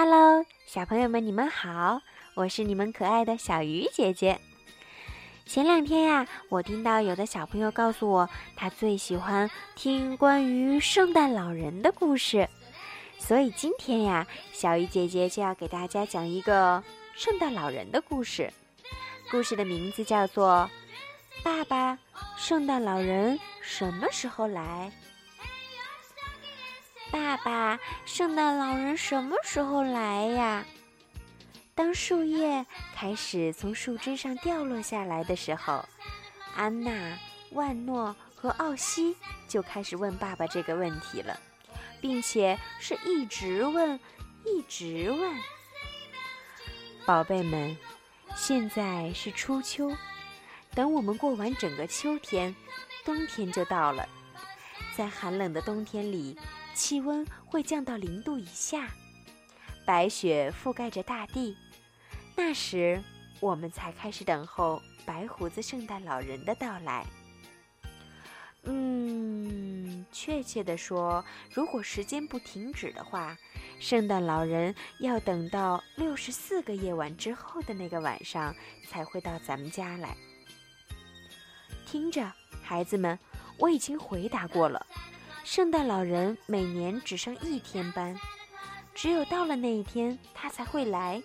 [0.00, 2.02] Hello，小朋友们，你们好，
[2.34, 4.38] 我是你们可爱的小鱼姐姐。
[5.44, 12.48] 前两天呀，我听到有的小朋友告诉我，他最喜欢听关于圣诞老人的故事，
[13.18, 16.80] 所以今天呀，小鱼姐姐就要给大家讲一个
[17.16, 18.52] 圣诞老人的故事。
[19.32, 20.70] 故事的名字叫做
[21.42, 21.98] 《爸爸，
[22.36, 24.92] 圣诞老人什么时候来》。
[27.10, 30.64] 爸爸，圣诞老人什么时候来呀？
[31.74, 35.84] 当树叶开始从树枝上掉落下来的时候，
[36.54, 37.18] 安娜、
[37.52, 39.16] 万诺和奥西
[39.46, 41.38] 就开始问爸爸这个问题了，
[42.00, 43.98] 并且是一直问，
[44.44, 45.34] 一直问。
[47.06, 47.76] 宝贝们，
[48.36, 49.90] 现在是初秋，
[50.74, 52.54] 等我们过完整个秋天，
[53.04, 54.06] 冬天就到了。
[54.94, 56.36] 在寒冷的冬天里。
[56.78, 58.88] 气温会降到零度以下，
[59.84, 61.56] 白雪覆盖着大地。
[62.36, 63.02] 那时，
[63.40, 67.04] 我们才开始等候白胡子圣诞老人的到来。
[68.62, 73.36] 嗯，确切的说，如果时间不停止的话，
[73.80, 78.54] 圣诞老人要等到六十四个夜晚之后的那个晚上
[78.88, 80.16] 才会到咱们家来。
[81.84, 83.18] 听着，孩子们，
[83.58, 84.86] 我已经回答过了。
[85.50, 88.14] 圣诞老人每年只上一天班，
[88.94, 91.22] 只有到了那一天，他才会来，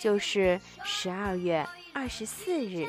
[0.00, 2.88] 就是十二月二十四日。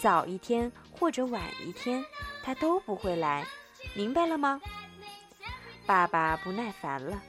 [0.00, 2.04] 早一天或者晚一天，
[2.42, 3.46] 他都不会来，
[3.94, 4.60] 明白了吗？
[5.86, 7.22] 爸爸不耐烦了。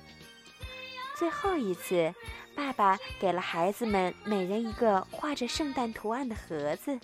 [1.15, 2.11] 最后一次，
[2.55, 6.99] 爸爸给了孩子们每人一个画着圣诞图案的盒子，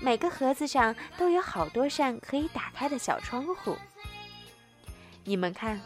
[0.00, 3.76] 每个盒子上都有好多扇可以打开的小窗户。
[5.24, 5.80] 你们看，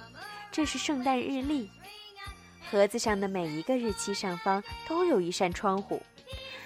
[0.52, 1.70] 这是圣诞日历。
[2.70, 6.02] 盒子上的每一个日期上方都有一扇窗户，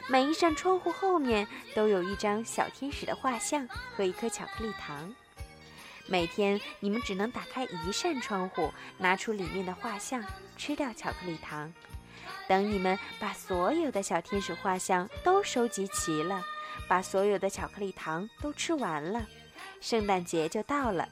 [0.09, 5.15] 每一扇窗户后面都有一张小天使的画像和一颗巧克力糖。
[6.07, 10.23] 每天你们只能打开一扇窗户，拿出里面的画像，
[10.57, 11.73] 吃掉巧克力糖。
[12.47, 16.43] 等你们把所有的小天使画像都收集齐了，
[16.87, 19.27] 把所有的巧克力糖都吃完了，
[19.81, 21.09] 圣诞节就到了。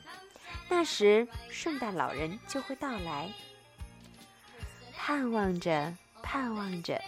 [0.69, 3.33] 那时，圣诞老人就会到来。
[4.97, 7.01] 盼望着，盼望着，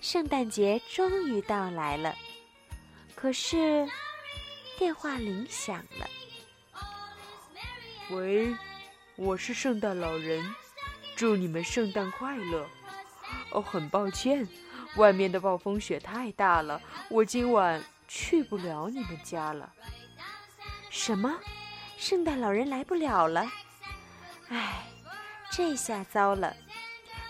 [0.00, 2.14] 圣诞节终于到来了。
[3.14, 3.88] 可是，
[4.78, 6.06] 电话铃响了。
[8.10, 8.54] 喂，
[9.16, 10.54] 我是圣诞老人，
[11.14, 12.66] 祝你们圣诞快乐。
[13.50, 14.46] 哦，很抱歉，
[14.96, 19.72] 外面的暴风雪太大了，我今晚去不了你们家了。
[20.90, 21.32] 什么？
[21.98, 23.50] 圣诞老人来不了了，
[24.48, 24.86] 唉，
[25.50, 26.54] 这下糟了！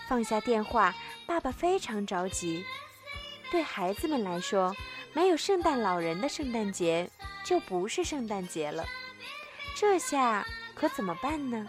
[0.07, 0.93] 放下电话，
[1.25, 2.63] 爸爸非常着急。
[3.49, 4.75] 对孩子们来说，
[5.13, 7.09] 没有圣诞老人的圣诞节
[7.43, 8.85] 就不是圣诞节了。
[9.75, 10.45] 这下
[10.75, 11.67] 可怎么办呢？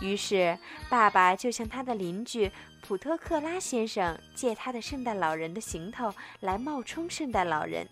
[0.00, 0.58] 于是，
[0.88, 2.50] 爸爸就向他的邻居
[2.82, 7.88] 普特克拉先生借他的圣诞老人的行头来冒充圣诞老人。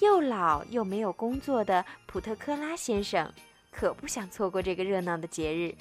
[0.00, 3.32] 又老又没有工作的普特克拉先生，
[3.70, 5.74] 可不想错过这个热闹的节日。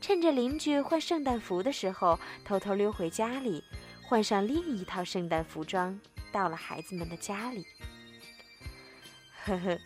[0.00, 3.62] 趁着邻居换圣诞服的时候，偷偷溜回家里，
[4.02, 5.98] 换上另一套圣诞服装，
[6.32, 7.66] 到了孩子们的家里。
[9.46, 9.78] 呵呵，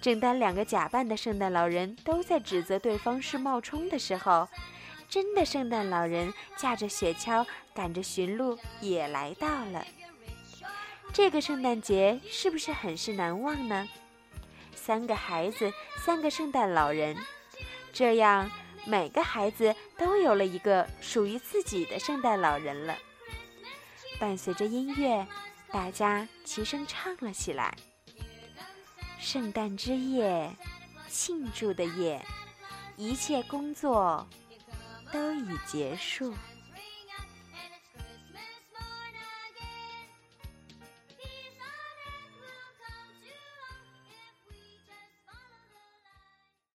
[0.00, 4.48] 正当两个假扮的圣诞老人都在指责对方是冒充的时候，
[5.08, 9.86] 真的圣诞老人驾着雪橇，赶着驯鹿也来到了。
[11.14, 13.88] 这个圣诞节是不是很是难忘呢？
[14.74, 15.72] 三个孩子，
[16.04, 17.16] 三个圣诞老人，
[17.92, 18.50] 这样
[18.84, 22.98] 每个孩子都有了一个属于自己的圣诞老人了。
[24.18, 25.24] 伴随着音乐，
[25.70, 27.72] 大家齐声唱了起来
[29.20, 30.50] ：“圣诞之夜，
[31.08, 32.20] 庆祝的夜，
[32.96, 34.28] 一切工作
[35.12, 36.34] 都已结束。”